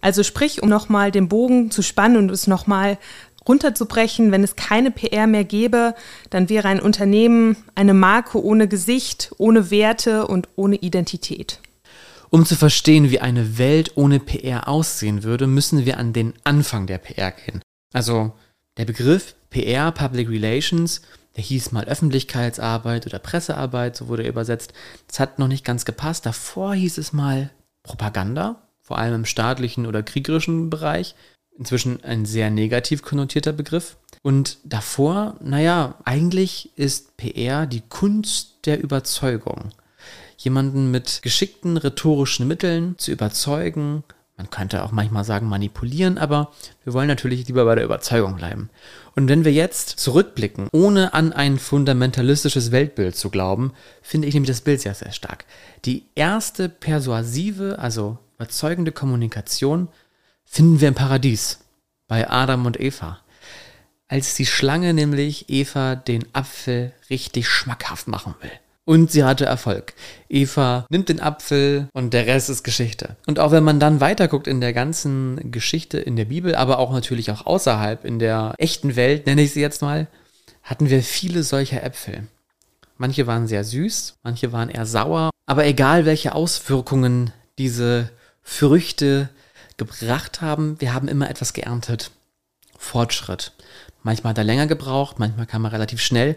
Also 0.00 0.22
sprich, 0.22 0.62
um 0.62 0.68
nochmal 0.68 1.10
den 1.10 1.28
Bogen 1.28 1.70
zu 1.70 1.82
spannen 1.82 2.16
und 2.16 2.30
es 2.30 2.46
nochmal 2.46 2.98
runterzubrechen, 3.46 4.32
wenn 4.32 4.44
es 4.44 4.56
keine 4.56 4.90
PR 4.90 5.26
mehr 5.26 5.44
gäbe, 5.44 5.94
dann 6.30 6.48
wäre 6.48 6.68
ein 6.68 6.80
Unternehmen 6.80 7.56
eine 7.74 7.94
Marke 7.94 8.42
ohne 8.42 8.68
Gesicht, 8.68 9.32
ohne 9.38 9.70
Werte 9.70 10.26
und 10.26 10.48
ohne 10.56 10.76
Identität. 10.76 11.58
Um 12.30 12.46
zu 12.46 12.54
verstehen, 12.54 13.10
wie 13.10 13.20
eine 13.20 13.58
Welt 13.58 13.92
ohne 13.96 14.20
PR 14.20 14.68
aussehen 14.68 15.24
würde, 15.24 15.46
müssen 15.46 15.84
wir 15.84 15.98
an 15.98 16.12
den 16.12 16.34
Anfang 16.44 16.86
der 16.86 16.98
PR 16.98 17.32
gehen. 17.32 17.60
Also 17.92 18.32
der 18.78 18.84
Begriff 18.84 19.34
PR, 19.50 19.90
Public 19.90 20.28
Relations, 20.28 21.02
der 21.36 21.44
hieß 21.44 21.72
mal 21.72 21.84
Öffentlichkeitsarbeit 21.84 23.06
oder 23.06 23.18
Pressearbeit, 23.18 23.96
so 23.96 24.08
wurde 24.08 24.24
er 24.24 24.30
übersetzt. 24.30 24.72
Das 25.06 25.20
hat 25.20 25.38
noch 25.38 25.48
nicht 25.48 25.64
ganz 25.64 25.84
gepasst. 25.84 26.26
Davor 26.26 26.74
hieß 26.74 26.98
es 26.98 27.12
mal 27.12 27.50
Propaganda, 27.82 28.62
vor 28.82 28.98
allem 28.98 29.14
im 29.14 29.24
staatlichen 29.24 29.86
oder 29.86 30.02
kriegerischen 30.02 30.70
Bereich. 30.70 31.14
Inzwischen 31.56 32.02
ein 32.04 32.24
sehr 32.26 32.50
negativ 32.50 33.02
konnotierter 33.02 33.52
Begriff. 33.52 33.96
Und 34.22 34.58
davor, 34.64 35.36
naja, 35.40 35.96
eigentlich 36.04 36.70
ist 36.76 37.16
PR 37.16 37.66
die 37.66 37.82
Kunst 37.88 38.66
der 38.66 38.82
Überzeugung 38.82 39.72
jemanden 40.42 40.90
mit 40.90 41.20
geschickten 41.22 41.76
rhetorischen 41.76 42.48
Mitteln 42.48 42.96
zu 42.98 43.12
überzeugen. 43.12 44.04
Man 44.40 44.48
könnte 44.48 44.84
auch 44.84 44.90
manchmal 44.90 45.22
sagen 45.22 45.50
manipulieren, 45.50 46.16
aber 46.16 46.50
wir 46.82 46.94
wollen 46.94 47.08
natürlich 47.08 47.46
lieber 47.46 47.66
bei 47.66 47.74
der 47.74 47.84
Überzeugung 47.84 48.36
bleiben. 48.36 48.70
Und 49.14 49.28
wenn 49.28 49.44
wir 49.44 49.52
jetzt 49.52 49.90
zurückblicken, 50.00 50.68
ohne 50.72 51.12
an 51.12 51.34
ein 51.34 51.58
fundamentalistisches 51.58 52.72
Weltbild 52.72 53.14
zu 53.16 53.28
glauben, 53.28 53.74
finde 54.00 54.28
ich 54.28 54.32
nämlich 54.32 54.48
das 54.48 54.62
Bild 54.62 54.80
sehr, 54.80 54.94
sehr 54.94 55.12
stark. 55.12 55.44
Die 55.84 56.06
erste 56.14 56.70
persuasive, 56.70 57.78
also 57.78 58.16
überzeugende 58.36 58.92
Kommunikation 58.92 59.88
finden 60.46 60.80
wir 60.80 60.88
im 60.88 60.94
Paradies 60.94 61.58
bei 62.08 62.30
Adam 62.30 62.64
und 62.64 62.80
Eva. 62.80 63.18
Als 64.08 64.36
die 64.36 64.46
Schlange 64.46 64.94
nämlich 64.94 65.50
Eva 65.50 65.96
den 65.96 66.24
Apfel 66.32 66.92
richtig 67.10 67.46
schmackhaft 67.46 68.08
machen 68.08 68.34
will. 68.40 68.52
Und 68.84 69.10
sie 69.10 69.24
hatte 69.24 69.44
Erfolg. 69.44 69.94
Eva 70.28 70.86
nimmt 70.88 71.08
den 71.08 71.20
Apfel 71.20 71.88
und 71.92 72.12
der 72.12 72.26
Rest 72.26 72.50
ist 72.50 72.64
Geschichte. 72.64 73.16
Und 73.26 73.38
auch 73.38 73.52
wenn 73.52 73.62
man 73.62 73.78
dann 73.78 74.00
weiterguckt 74.00 74.46
in 74.46 74.60
der 74.60 74.72
ganzen 74.72 75.52
Geschichte 75.52 75.98
in 75.98 76.16
der 76.16 76.24
Bibel, 76.24 76.54
aber 76.54 76.78
auch 76.78 76.92
natürlich 76.92 77.30
auch 77.30 77.46
außerhalb 77.46 78.04
in 78.04 78.18
der 78.18 78.54
echten 78.58 78.96
Welt, 78.96 79.26
nenne 79.26 79.42
ich 79.42 79.52
sie 79.52 79.60
jetzt 79.60 79.82
mal, 79.82 80.08
hatten 80.62 80.90
wir 80.90 81.02
viele 81.02 81.42
solcher 81.42 81.82
Äpfel. 81.82 82.26
Manche 82.96 83.26
waren 83.26 83.46
sehr 83.46 83.64
süß, 83.64 84.16
manche 84.22 84.52
waren 84.52 84.68
eher 84.68 84.86
sauer, 84.86 85.30
aber 85.46 85.66
egal 85.66 86.04
welche 86.04 86.34
Auswirkungen 86.34 87.32
diese 87.58 88.10
Früchte 88.42 89.28
gebracht 89.76 90.42
haben, 90.42 90.80
wir 90.80 90.92
haben 90.92 91.08
immer 91.08 91.30
etwas 91.30 91.52
geerntet. 91.52 92.10
Fortschritt. 92.76 93.52
Manchmal 94.02 94.30
hat 94.30 94.38
er 94.38 94.44
länger 94.44 94.66
gebraucht, 94.66 95.18
manchmal 95.18 95.46
kam 95.46 95.64
er 95.64 95.72
relativ 95.72 96.00
schnell. 96.00 96.36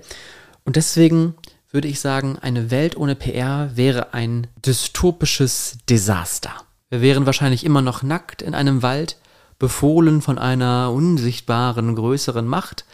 Und 0.65 0.75
deswegen 0.75 1.35
würde 1.74 1.88
ich 1.88 2.00
sagen, 2.00 2.38
eine 2.39 2.72
Welt 2.72 2.96
ohne 2.96 3.15
PR 3.15 3.75
wäre 3.75 4.13
ein 4.13 4.48
dystopisches 4.63 5.80
Desaster. 5.89 6.51
Wir 6.89 7.01
wären 7.01 7.25
wahrscheinlich 7.25 7.65
immer 7.65 7.82
noch 7.82 8.03
nackt 8.03 8.44
in 8.44 8.53
einem 8.53 8.84
Wald, 8.84 9.18
befohlen 9.58 10.22
von 10.22 10.38
einer 10.38 10.92
unsichtbaren, 10.94 11.96
größeren 11.96 12.48
Macht, 12.48 12.86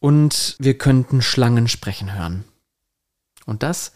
und 0.00 0.56
wir 0.58 0.78
könnten 0.78 1.22
Schlangen 1.22 1.68
sprechen 1.68 2.14
hören. 2.16 2.44
Und 3.46 3.62
das 3.62 3.92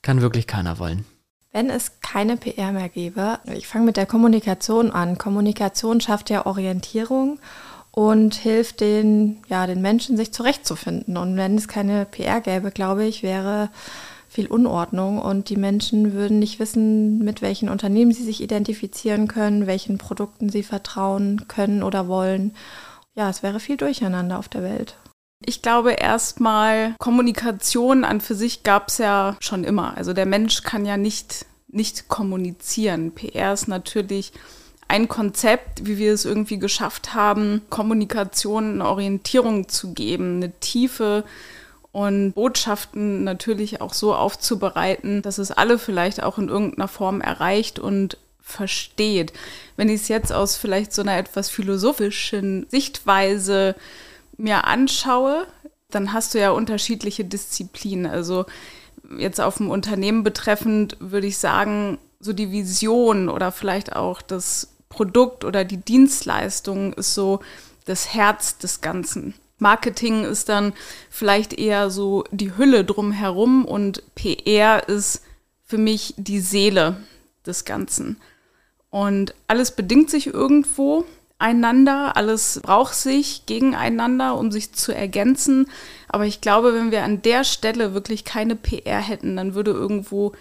kann 0.00 0.22
wirklich 0.22 0.46
keiner 0.46 0.78
wollen. 0.78 1.04
Wenn 1.52 1.68
es 1.68 2.00
keine 2.00 2.36
PR 2.36 2.70
mehr 2.70 2.88
gäbe, 2.88 3.40
ich 3.52 3.66
fange 3.66 3.84
mit 3.84 3.96
der 3.96 4.06
Kommunikation 4.06 4.92
an. 4.92 5.18
Kommunikation 5.18 6.00
schafft 6.00 6.30
ja 6.30 6.46
Orientierung 6.46 7.40
und 7.92 8.34
hilft 8.34 8.80
den, 8.80 9.38
ja, 9.48 9.66
den 9.66 9.82
Menschen, 9.82 10.16
sich 10.16 10.32
zurechtzufinden. 10.32 11.16
Und 11.16 11.36
wenn 11.36 11.56
es 11.56 11.68
keine 11.68 12.06
PR 12.06 12.40
gäbe, 12.40 12.70
glaube 12.70 13.04
ich, 13.04 13.22
wäre 13.22 13.70
viel 14.28 14.46
Unordnung 14.46 15.18
und 15.18 15.48
die 15.48 15.56
Menschen 15.56 16.12
würden 16.12 16.38
nicht 16.38 16.60
wissen, 16.60 17.18
mit 17.18 17.42
welchen 17.42 17.68
Unternehmen 17.68 18.12
sie 18.12 18.22
sich 18.22 18.40
identifizieren 18.40 19.26
können, 19.26 19.66
welchen 19.66 19.98
Produkten 19.98 20.50
sie 20.50 20.62
vertrauen 20.62 21.48
können 21.48 21.82
oder 21.82 22.06
wollen. 22.06 22.54
Ja, 23.16 23.28
es 23.28 23.42
wäre 23.42 23.58
viel 23.58 23.76
Durcheinander 23.76 24.38
auf 24.38 24.48
der 24.48 24.62
Welt. 24.62 24.96
Ich 25.44 25.62
glaube 25.62 25.92
erstmal, 25.92 26.94
Kommunikation 26.98 28.04
an 28.04 28.20
für 28.20 28.36
sich 28.36 28.62
gab 28.62 28.88
es 28.88 28.98
ja 28.98 29.36
schon 29.40 29.64
immer. 29.64 29.96
Also 29.96 30.12
der 30.12 30.26
Mensch 30.26 30.62
kann 30.62 30.86
ja 30.86 30.96
nicht, 30.96 31.46
nicht 31.66 32.08
kommunizieren. 32.08 33.12
PR 33.12 33.52
ist 33.52 33.66
natürlich 33.66 34.32
ein 34.90 35.06
Konzept, 35.06 35.86
wie 35.86 35.98
wir 35.98 36.12
es 36.12 36.24
irgendwie 36.24 36.58
geschafft 36.58 37.14
haben, 37.14 37.62
Kommunikation 37.70 38.74
eine 38.74 38.88
Orientierung 38.88 39.68
zu 39.68 39.94
geben, 39.94 40.36
eine 40.36 40.50
Tiefe 40.58 41.22
und 41.92 42.32
Botschaften 42.32 43.22
natürlich 43.22 43.80
auch 43.80 43.94
so 43.94 44.12
aufzubereiten, 44.16 45.22
dass 45.22 45.38
es 45.38 45.52
alle 45.52 45.78
vielleicht 45.78 46.24
auch 46.24 46.38
in 46.38 46.48
irgendeiner 46.48 46.88
Form 46.88 47.20
erreicht 47.20 47.78
und 47.78 48.18
versteht. 48.40 49.32
Wenn 49.76 49.88
ich 49.88 50.02
es 50.02 50.08
jetzt 50.08 50.32
aus 50.32 50.56
vielleicht 50.56 50.92
so 50.92 51.02
einer 51.02 51.16
etwas 51.16 51.50
philosophischen 51.50 52.66
Sichtweise 52.68 53.76
mir 54.38 54.66
anschaue, 54.66 55.46
dann 55.90 56.12
hast 56.12 56.34
du 56.34 56.40
ja 56.40 56.50
unterschiedliche 56.50 57.24
Disziplinen. 57.24 58.06
Also 58.06 58.44
jetzt 59.18 59.40
auf 59.40 59.58
dem 59.58 59.70
Unternehmen 59.70 60.24
betreffend 60.24 60.96
würde 60.98 61.28
ich 61.28 61.38
sagen, 61.38 61.98
so 62.18 62.32
die 62.32 62.50
Vision 62.50 63.28
oder 63.28 63.52
vielleicht 63.52 63.94
auch 63.94 64.20
das 64.20 64.68
Produkt 64.90 65.46
oder 65.46 65.64
die 65.64 65.78
Dienstleistung 65.78 66.92
ist 66.92 67.14
so 67.14 67.40
das 67.86 68.12
Herz 68.12 68.58
des 68.58 68.82
Ganzen. 68.82 69.34
Marketing 69.58 70.24
ist 70.24 70.48
dann 70.48 70.74
vielleicht 71.08 71.54
eher 71.54 71.90
so 71.90 72.24
die 72.30 72.56
Hülle 72.56 72.84
drumherum 72.84 73.64
und 73.64 74.02
PR 74.14 74.86
ist 74.88 75.22
für 75.64 75.78
mich 75.78 76.14
die 76.18 76.40
Seele 76.40 76.96
des 77.46 77.64
Ganzen. 77.64 78.20
Und 78.90 79.34
alles 79.46 79.70
bedingt 79.76 80.10
sich 80.10 80.26
irgendwo 80.26 81.04
einander, 81.38 82.16
alles 82.16 82.60
braucht 82.62 82.94
sich 82.94 83.46
gegeneinander, 83.46 84.36
um 84.36 84.50
sich 84.50 84.72
zu 84.72 84.92
ergänzen. 84.92 85.68
Aber 86.08 86.26
ich 86.26 86.40
glaube, 86.40 86.74
wenn 86.74 86.90
wir 86.90 87.04
an 87.04 87.22
der 87.22 87.44
Stelle 87.44 87.94
wirklich 87.94 88.24
keine 88.24 88.56
PR 88.56 89.00
hätten, 89.00 89.36
dann 89.36 89.54
würde 89.54 89.70
irgendwo 89.70 90.32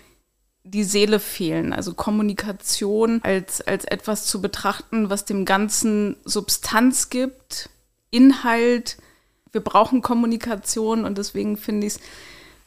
die 0.63 0.83
Seele 0.83 1.19
fehlen. 1.19 1.73
Also 1.73 1.93
Kommunikation 1.93 3.21
als, 3.23 3.61
als 3.61 3.85
etwas 3.85 4.25
zu 4.25 4.41
betrachten, 4.41 5.09
was 5.09 5.25
dem 5.25 5.45
Ganzen 5.45 6.15
Substanz 6.25 7.09
gibt, 7.09 7.69
Inhalt. 8.11 8.97
Wir 9.51 9.61
brauchen 9.61 10.01
Kommunikation 10.01 11.05
und 11.05 11.17
deswegen 11.17 11.57
finde 11.57 11.87
ich 11.87 11.93
es 11.93 11.99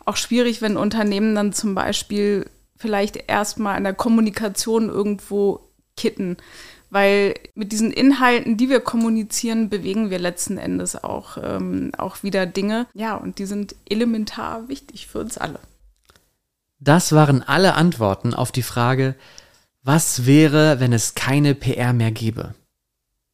auch 0.05 0.17
schwierig, 0.17 0.63
wenn 0.63 0.77
Unternehmen 0.77 1.35
dann 1.35 1.53
zum 1.53 1.75
Beispiel 1.75 2.47
vielleicht 2.77 3.29
erstmal 3.29 3.77
an 3.77 3.85
der 3.85 3.95
Kommunikation 3.95 4.89
irgendwo 4.89 5.61
kitten. 5.97 6.37
Weil 6.91 7.35
mit 7.55 7.73
diesen 7.73 7.91
Inhalten, 7.91 8.59
die 8.59 8.69
wir 8.69 8.81
kommunizieren, 8.81 9.71
bewegen 9.71 10.11
wir 10.11 10.19
letzten 10.19 10.59
Endes 10.59 11.03
auch, 11.03 11.39
ähm, 11.43 11.93
auch 11.97 12.23
wieder 12.23 12.45
Dinge. 12.45 12.87
Ja, 12.93 13.17
und 13.17 13.39
die 13.39 13.47
sind 13.47 13.75
elementar 13.89 14.69
wichtig 14.69 15.07
für 15.07 15.21
uns 15.21 15.39
alle. 15.39 15.59
Das 16.85 17.13
waren 17.13 17.45
alle 17.45 17.75
Antworten 17.75 18.35
auf 18.35 18.51
die 18.51 18.65
Frage, 18.65 19.15
was 19.85 20.27
wäre, 20.27 20.81
wenn 20.81 20.93
es 20.93 21.15
keine 21.15 21.55
PR 21.55 21.93
mehr 21.93 22.11
gäbe? 22.11 22.55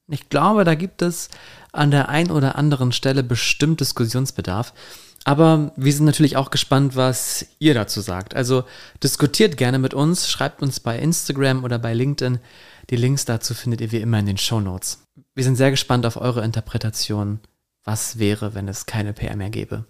Ich 0.06 0.28
glaube, 0.28 0.64
da 0.64 0.74
gibt 0.74 1.00
es 1.00 1.30
an 1.72 1.90
der 1.90 2.10
einen 2.10 2.30
oder 2.30 2.56
anderen 2.56 2.92
Stelle 2.92 3.22
bestimmt 3.22 3.80
Diskussionsbedarf. 3.80 4.74
Aber 5.24 5.72
wir 5.76 5.92
sind 5.94 6.04
natürlich 6.04 6.36
auch 6.36 6.50
gespannt, 6.50 6.94
was 6.94 7.46
ihr 7.58 7.72
dazu 7.72 8.02
sagt. 8.02 8.36
Also 8.36 8.64
diskutiert 9.02 9.56
gerne 9.56 9.78
mit 9.78 9.94
uns, 9.94 10.28
schreibt 10.28 10.62
uns 10.62 10.78
bei 10.78 10.98
Instagram 10.98 11.64
oder 11.64 11.78
bei 11.78 11.94
LinkedIn. 11.94 12.40
Die 12.90 12.96
Links 12.96 13.24
dazu 13.24 13.54
findet 13.54 13.80
ihr 13.80 13.92
wie 13.92 14.00
immer 14.00 14.18
in 14.18 14.26
den 14.26 14.38
Show 14.38 14.60
Notes. 14.60 15.04
Wir 15.34 15.44
sind 15.44 15.56
sehr 15.56 15.70
gespannt 15.70 16.04
auf 16.04 16.18
eure 16.18 16.44
Interpretation. 16.44 17.40
Was 17.82 18.18
wäre, 18.18 18.54
wenn 18.54 18.68
es 18.68 18.84
keine 18.84 19.14
PR 19.14 19.36
mehr 19.36 19.50
gäbe? 19.50 19.86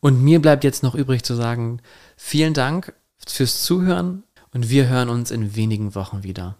Und 0.00 0.22
mir 0.22 0.40
bleibt 0.40 0.64
jetzt 0.64 0.82
noch 0.82 0.94
übrig 0.94 1.22
zu 1.22 1.34
sagen, 1.34 1.80
vielen 2.16 2.54
Dank 2.54 2.94
fürs 3.26 3.62
Zuhören 3.62 4.24
und 4.52 4.70
wir 4.70 4.88
hören 4.88 5.10
uns 5.10 5.30
in 5.30 5.54
wenigen 5.54 5.94
Wochen 5.94 6.22
wieder. 6.22 6.56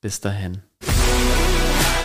Bis 0.00 0.20
dahin. 0.20 0.62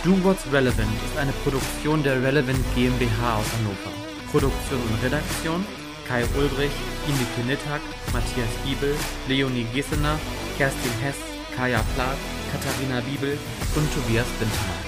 Do 0.04 0.16
What's 0.24 0.44
Relevant 0.52 0.90
ist 1.06 1.16
eine 1.16 1.32
Produktion 1.44 2.02
der 2.02 2.20
Relevant 2.22 2.58
GmbH 2.74 3.36
aus 3.36 3.46
Hannover. 3.52 3.92
Produktion 4.32 4.80
und 4.80 5.04
Redaktion 5.04 5.64
Kai 6.08 6.24
Ulbrich, 6.36 6.72
Inike 7.08 7.46
Nittag, 7.46 7.80
Matthias 8.12 8.48
Giebel, 8.64 8.94
Leonie 9.28 9.66
Gessener, 9.74 10.18
Kerstin 10.58 10.92
Hess, 11.00 11.16
Kaya 11.56 11.80
Plath, 11.94 12.18
Katharina 12.50 13.00
Biebel 13.00 13.38
und 13.76 13.94
Tobias 13.94 14.26
Bindhammer. 14.38 14.78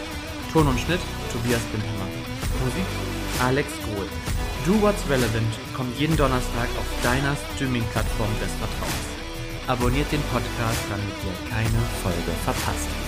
Ton 0.53 0.67
und 0.69 0.81
Schnitt 0.81 1.01
Tobias 1.33 1.63
Bindhammer. 1.73 2.09
Musik 2.63 2.87
Alex 3.41 3.69
Grohl. 3.85 4.09
Do 4.64 4.80
What's 4.80 5.06
Relevant 5.11 5.52
kommt 5.76 5.99
jeden 6.00 6.16
Donnerstag 6.16 6.68
auf 6.78 7.02
deiner 7.02 7.37
Streaming-Plattform 7.37 8.30
des 8.40 8.50
Vertrauens. 8.52 9.09
Abonniert 9.66 10.11
den 10.11 10.23
Podcast, 10.33 10.80
damit 10.88 11.12
ihr 11.21 11.50
keine 11.50 11.83
Folge 12.02 12.33
verpasst. 12.44 13.03